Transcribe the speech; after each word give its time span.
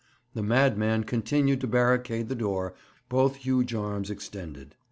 The 0.33 0.41
madman 0.41 1.03
continued 1.03 1.61
to 1.61 1.67
barricade 1.67 2.27
the 2.27 2.33
door, 2.33 2.73
both 3.07 3.35
huge 3.35 3.75
arms 3.75 4.09
extended. 4.09 4.75